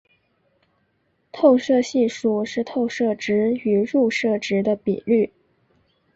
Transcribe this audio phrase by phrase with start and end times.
[1.31, 5.31] 透射系数是透射值与入射值的比率。